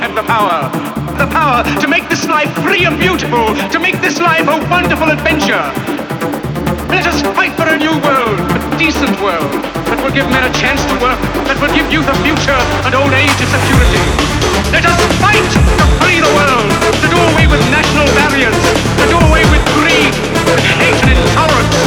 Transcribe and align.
have 0.00 0.14
the 0.14 0.24
power. 0.24 0.68
The 1.16 1.28
power 1.28 1.64
to 1.80 1.86
make 1.88 2.08
this 2.08 2.28
life 2.28 2.52
free 2.60 2.84
and 2.84 2.98
beautiful, 2.98 3.54
to 3.72 3.78
make 3.78 4.00
this 4.00 4.20
life 4.20 4.44
a 4.44 4.60
wonderful 4.68 5.08
adventure. 5.08 5.64
Let 6.92 7.08
us 7.08 7.22
fight 7.32 7.56
for 7.56 7.64
a 7.64 7.78
new 7.80 7.96
world, 8.04 8.36
a 8.36 8.60
decent 8.76 9.16
world, 9.24 9.48
that 9.88 9.96
will 10.04 10.12
give 10.12 10.28
men 10.28 10.44
a 10.44 10.52
chance 10.52 10.84
to 10.92 10.96
work, 11.00 11.20
that 11.48 11.56
will 11.62 11.72
give 11.72 11.88
youth 11.88 12.08
a 12.08 12.16
future 12.20 12.60
and 12.84 12.92
old 12.92 13.12
age 13.16 13.32
a 13.40 13.46
security. 13.48 14.04
Let 14.74 14.84
us 14.84 14.98
fight 15.22 15.40
to 15.40 15.86
free 16.02 16.20
the 16.20 16.32
world, 16.34 16.68
to 17.00 17.06
do 17.08 17.18
away 17.32 17.46
with 17.48 17.62
national 17.72 18.08
barriers, 18.18 18.56
to 19.00 19.04
do 19.08 19.16
away 19.30 19.44
with 19.48 19.62
greed, 19.80 20.12
with 20.50 20.60
hate 20.76 20.98
and 21.08 21.14
intolerance. 21.14 21.78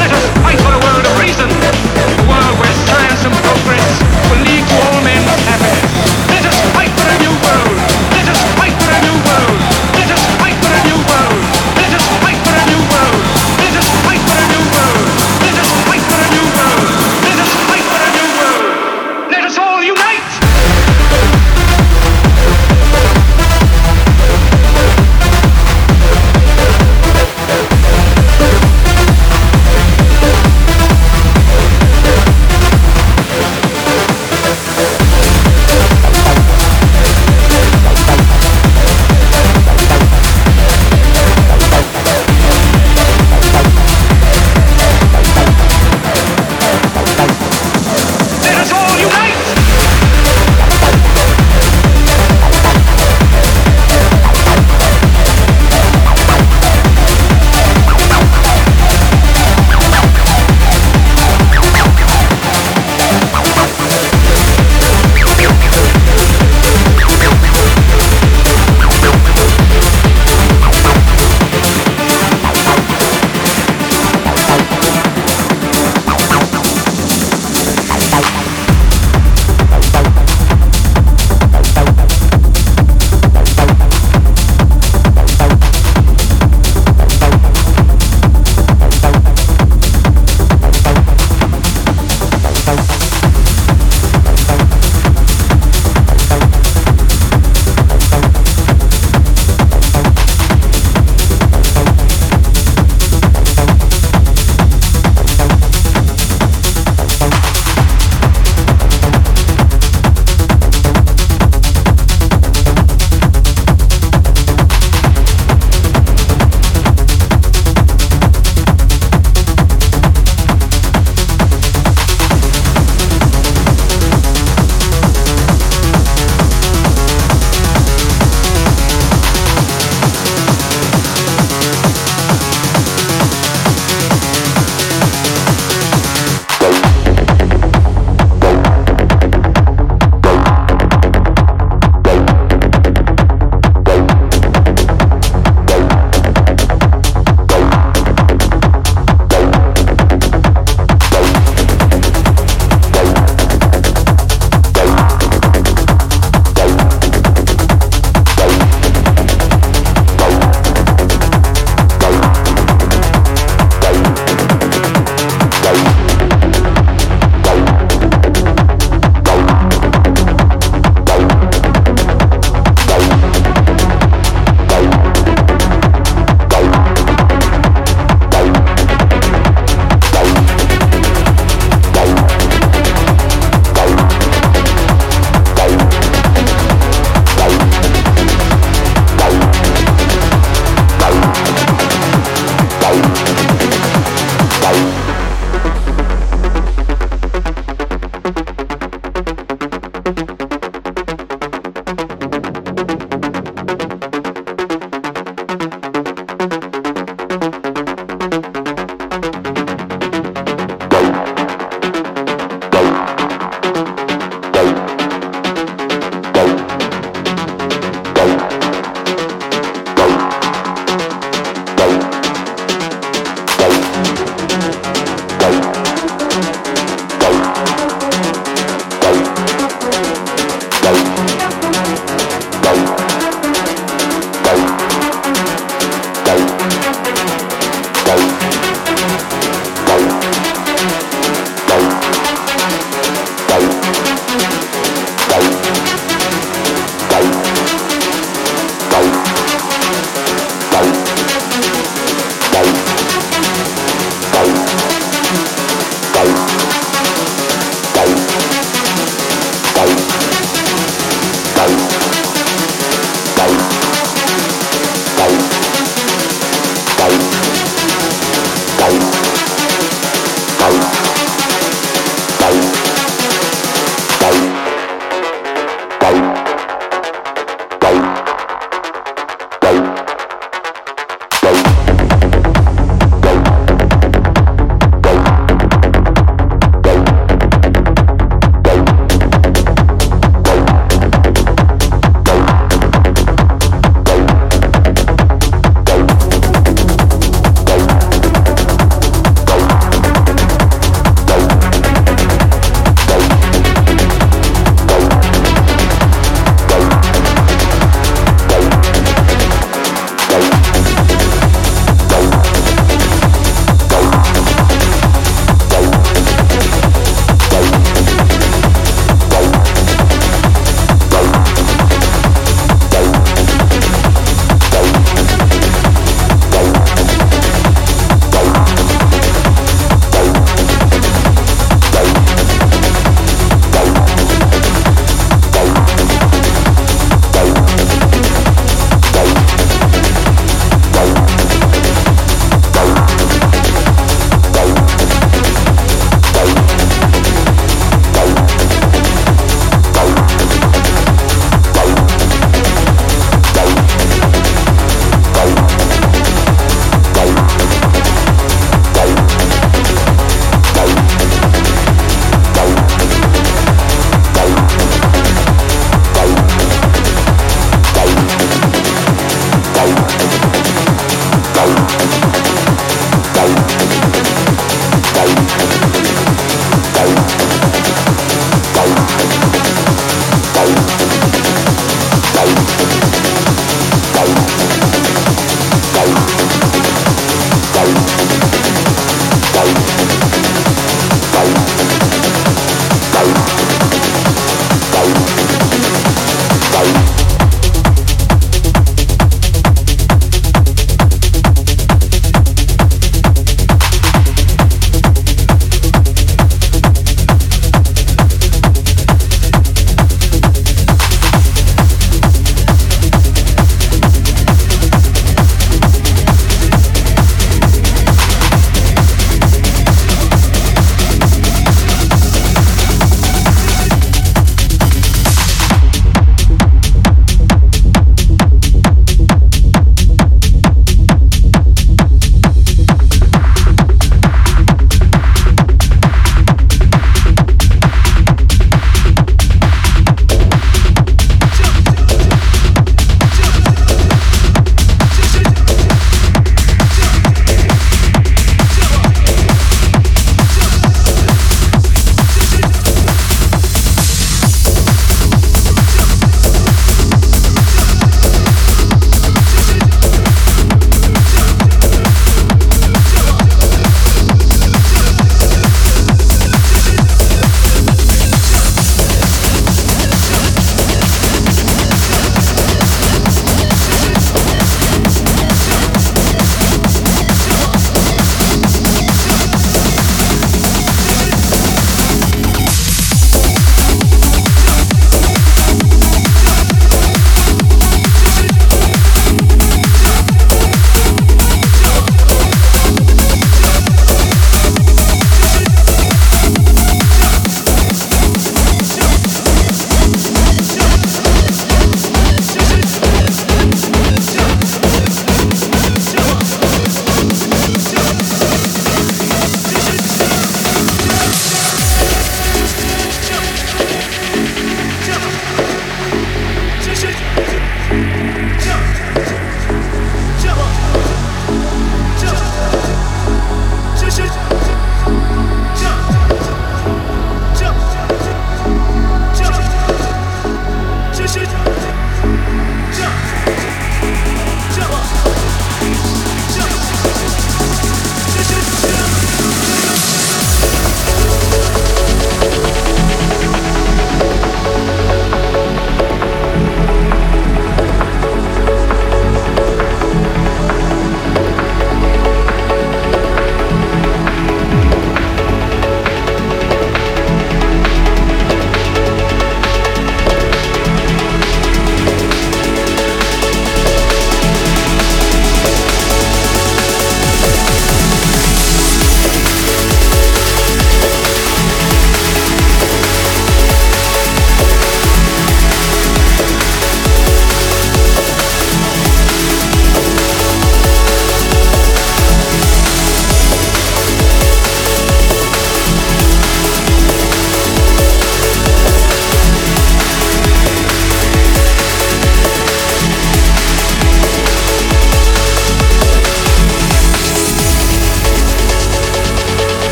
Let 0.00 0.10
us 0.10 0.24
fight 0.42 0.58
for 0.64 0.72
a 0.72 0.80
world 0.82 1.04
of 1.04 1.14
reason, 1.22 1.46
a 1.46 2.24
world 2.26 2.54
where 2.58 2.74
science 2.90 3.22
and 3.22 3.34
progress 3.44 3.92
will 4.32 4.42
lead 4.42 4.55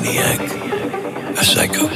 maniac, 0.00 0.40
a 1.38 1.42
psycho, 1.42 1.88